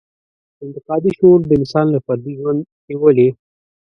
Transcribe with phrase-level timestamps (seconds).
[0.63, 3.29] انتقادي شعور د انسان له فردي ژوند نېولې.